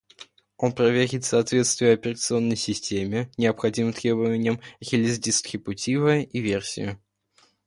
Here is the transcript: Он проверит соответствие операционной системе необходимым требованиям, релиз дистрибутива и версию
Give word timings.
Он 0.57 0.73
проверит 0.73 1.25
соответствие 1.25 1.93
операционной 1.93 2.55
системе 2.55 3.29
необходимым 3.37 3.93
требованиям, 3.93 4.59
релиз 4.79 5.19
дистрибутива 5.19 6.21
и 6.21 6.39
версию 6.39 6.99